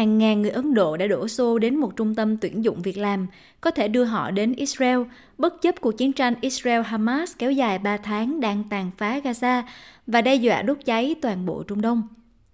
[0.00, 2.98] hàng ngàn người Ấn Độ đã đổ xô đến một trung tâm tuyển dụng việc
[2.98, 3.26] làm,
[3.60, 4.98] có thể đưa họ đến Israel,
[5.38, 9.62] bất chấp cuộc chiến tranh Israel-Hamas kéo dài 3 tháng đang tàn phá Gaza
[10.06, 12.02] và đe dọa đốt cháy toàn bộ Trung Đông.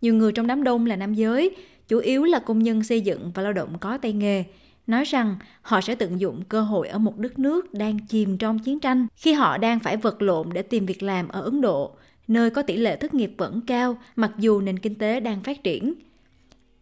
[0.01, 1.57] Nhiều người trong đám đông là nam giới,
[1.89, 4.45] chủ yếu là công nhân xây dựng và lao động có tay nghề,
[4.87, 8.59] nói rằng họ sẽ tận dụng cơ hội ở một đất nước đang chìm trong
[8.59, 11.91] chiến tranh khi họ đang phải vật lộn để tìm việc làm ở Ấn Độ,
[12.29, 15.65] nơi có tỷ lệ thất nghiệp vẫn cao mặc dù nền kinh tế đang phát
[15.65, 15.95] triển.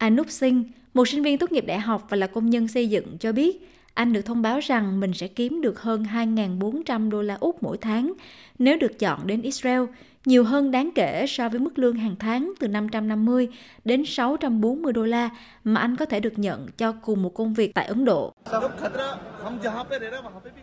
[0.05, 3.19] Anup Singh, một sinh viên tốt nghiệp đại học và là công nhân xây dựng
[3.19, 7.37] cho biết, anh được thông báo rằng mình sẽ kiếm được hơn 2.400 đô la
[7.41, 8.13] Úc mỗi tháng
[8.59, 9.83] nếu được chọn đến Israel,
[10.25, 13.49] nhiều hơn đáng kể so với mức lương hàng tháng từ 550
[13.85, 15.31] đến 640 đô la
[15.65, 18.33] mà anh có thể được nhận cho cùng một công việc tại Ấn Độ.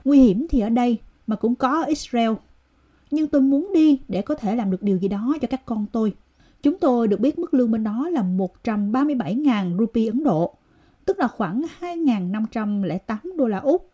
[0.03, 0.97] Nguy hiểm thì ở đây
[1.27, 2.31] mà cũng có ở Israel.
[3.11, 5.85] Nhưng tôi muốn đi để có thể làm được điều gì đó cho các con
[5.91, 6.13] tôi.
[6.63, 8.23] Chúng tôi được biết mức lương bên đó là
[8.63, 10.53] 137.000 rupee Ấn Độ,
[11.05, 13.91] tức là khoảng 2.508 đô la Úc.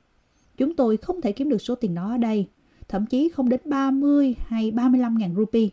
[0.58, 2.47] Chúng tôi không thể kiếm được số tiền đó ở đây,
[2.88, 5.67] thậm chí không đến 30 hay 35.000 rupee.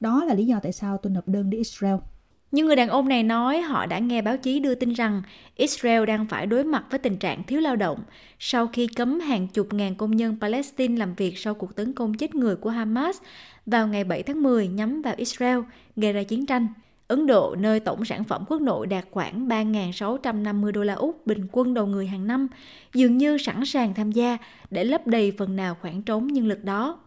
[0.00, 1.96] Đó là lý do tại sao tôi nộp đơn đi Israel.
[2.54, 5.22] Nhưng người đàn ông này nói họ đã nghe báo chí đưa tin rằng
[5.56, 7.98] Israel đang phải đối mặt với tình trạng thiếu lao động
[8.38, 12.14] sau khi cấm hàng chục ngàn công nhân Palestine làm việc sau cuộc tấn công
[12.14, 13.18] chết người của Hamas
[13.66, 15.58] vào ngày 7 tháng 10 nhắm vào Israel,
[15.96, 16.68] gây ra chiến tranh.
[17.08, 21.46] Ấn Độ, nơi tổng sản phẩm quốc nội đạt khoảng 3.650 đô la Úc bình
[21.52, 22.48] quân đầu người hàng năm,
[22.94, 24.38] dường như sẵn sàng tham gia
[24.70, 26.98] để lấp đầy phần nào khoảng trống nhân lực đó.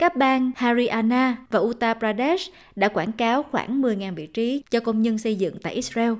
[0.00, 5.02] Các bang Haryana và Uttar Pradesh đã quảng cáo khoảng 10.000 vị trí cho công
[5.02, 6.12] nhân xây dựng tại Israel.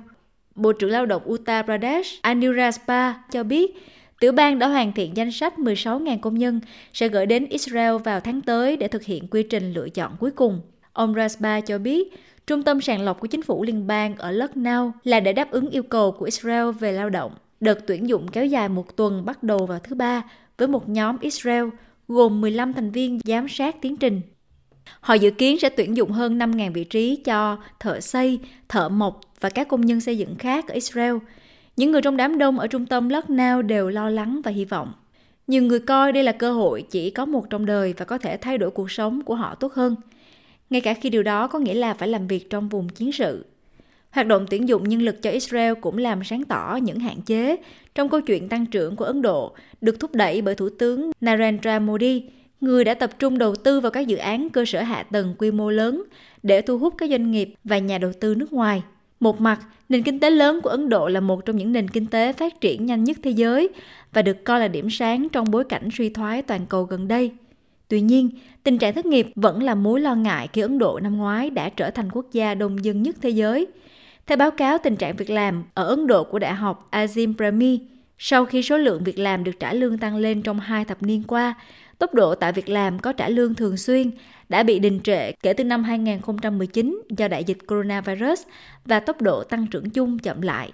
[0.55, 3.87] Bộ trưởng Lao động Uttar Pradesh Anil Raspa cho biết
[4.19, 6.59] Tiểu bang đã hoàn thiện danh sách 16.000 công nhân
[6.93, 10.31] sẽ gửi đến Israel vào tháng tới để thực hiện quy trình lựa chọn cuối
[10.31, 10.61] cùng.
[10.93, 12.13] Ông Raspa cho biết,
[12.47, 15.69] trung tâm sàng lọc của chính phủ liên bang ở Lucknow là để đáp ứng
[15.69, 17.31] yêu cầu của Israel về lao động.
[17.59, 20.23] Đợt tuyển dụng kéo dài một tuần bắt đầu vào thứ Ba
[20.57, 21.65] với một nhóm Israel
[22.11, 24.21] gồm 15 thành viên giám sát tiến trình.
[24.99, 28.39] Họ dự kiến sẽ tuyển dụng hơn 5.000 vị trí cho thợ xây,
[28.69, 31.15] thợ mộc và các công nhân xây dựng khác ở Israel–
[31.77, 34.93] những người trong đám đông ở trung tâm Lucknow đều lo lắng và hy vọng.
[35.47, 38.37] Nhiều người coi đây là cơ hội chỉ có một trong đời và có thể
[38.37, 39.95] thay đổi cuộc sống của họ tốt hơn.
[40.69, 43.45] Ngay cả khi điều đó có nghĩa là phải làm việc trong vùng chiến sự.
[44.11, 47.55] Hoạt động tuyển dụng nhân lực cho Israel cũng làm sáng tỏ những hạn chế
[47.95, 51.79] trong câu chuyện tăng trưởng của Ấn Độ được thúc đẩy bởi Thủ tướng Narendra
[51.79, 52.23] Modi,
[52.61, 55.51] người đã tập trung đầu tư vào các dự án cơ sở hạ tầng quy
[55.51, 56.03] mô lớn
[56.43, 58.83] để thu hút các doanh nghiệp và nhà đầu tư nước ngoài.
[59.19, 62.07] Một mặt, nền kinh tế lớn của Ấn Độ là một trong những nền kinh
[62.07, 63.69] tế phát triển nhanh nhất thế giới
[64.13, 67.31] và được coi là điểm sáng trong bối cảnh suy thoái toàn cầu gần đây.
[67.87, 68.29] Tuy nhiên,
[68.63, 71.69] tình trạng thất nghiệp vẫn là mối lo ngại khi Ấn Độ năm ngoái đã
[71.69, 73.67] trở thành quốc gia đông dân nhất thế giới.
[74.31, 77.79] Theo báo cáo tình trạng việc làm ở Ấn Độ của Đại học Azim Premi,
[78.17, 81.23] sau khi số lượng việc làm được trả lương tăng lên trong hai thập niên
[81.23, 81.53] qua,
[81.99, 84.11] tốc độ tạo việc làm có trả lương thường xuyên
[84.49, 88.41] đã bị đình trệ kể từ năm 2019 do đại dịch coronavirus
[88.85, 90.71] và tốc độ tăng trưởng chung chậm lại.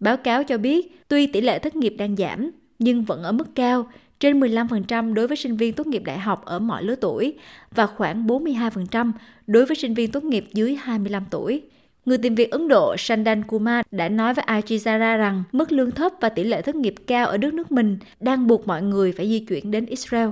[0.00, 3.54] Báo cáo cho biết, tuy tỷ lệ thất nghiệp đang giảm, nhưng vẫn ở mức
[3.54, 3.86] cao,
[4.20, 7.38] trên 15% đối với sinh viên tốt nghiệp đại học ở mọi lứa tuổi
[7.70, 9.12] và khoảng 42%
[9.46, 11.62] đối với sinh viên tốt nghiệp dưới 25 tuổi.
[12.06, 15.90] Người tìm việc Ấn Độ Sandan Kumar đã nói với Al Jazeera rằng mức lương
[15.90, 19.12] thấp và tỷ lệ thất nghiệp cao ở đất nước mình đang buộc mọi người
[19.12, 20.28] phải di chuyển đến Israel.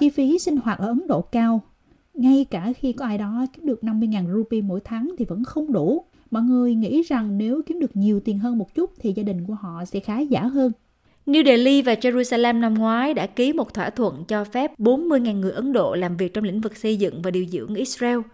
[0.00, 1.60] Chi phí sinh hoạt ở Ấn Độ cao.
[2.14, 5.72] Ngay cả khi có ai đó kiếm được 50.000 rupee mỗi tháng thì vẫn không
[5.72, 6.04] đủ.
[6.30, 9.46] Mọi người nghĩ rằng nếu kiếm được nhiều tiền hơn một chút thì gia đình
[9.46, 10.72] của họ sẽ khá giả hơn.
[11.26, 15.52] New Delhi và Jerusalem năm ngoái đã ký một thỏa thuận cho phép 40.000 người
[15.52, 18.18] Ấn Độ làm việc trong lĩnh vực xây dựng và điều dưỡng Israel–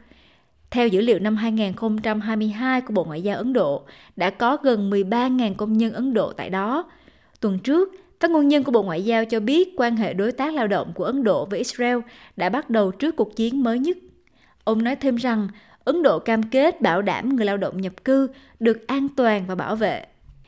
[0.70, 3.82] theo dữ liệu năm 2022 của Bộ Ngoại giao Ấn Độ,
[4.16, 6.90] đã có gần 13.000 công nhân Ấn Độ tại đó.
[7.40, 10.54] Tuần trước, phát ngôn nhân của Bộ Ngoại giao cho biết quan hệ đối tác
[10.54, 11.98] lao động của Ấn Độ với Israel
[12.36, 13.96] đã bắt đầu trước cuộc chiến mới nhất.
[14.64, 15.48] Ông nói thêm rằng
[15.84, 18.28] Ấn Độ cam kết bảo đảm người lao động nhập cư
[18.60, 20.06] được an toàn và bảo vệ.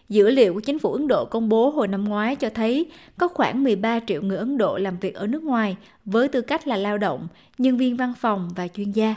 [0.09, 3.29] Dữ liệu của chính phủ Ấn Độ công bố hồi năm ngoái cho thấy có
[3.29, 6.77] khoảng 13 triệu người Ấn Độ làm việc ở nước ngoài với tư cách là
[6.77, 7.29] lao động,
[7.59, 9.17] nhân viên văn phòng và chuyên gia.